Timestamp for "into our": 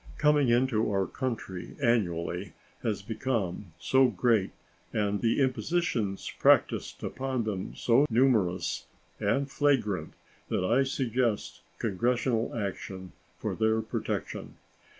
0.49-1.05